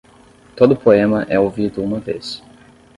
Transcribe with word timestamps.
Todo 0.55 0.75
poema 0.75 1.27
é 1.29 1.39
ouvido 1.39 1.83
uma 1.83 1.99
vez. 1.99 2.41